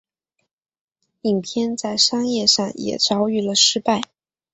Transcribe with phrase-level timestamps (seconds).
[1.21, 4.01] 影片在商业上也遭遇了失败。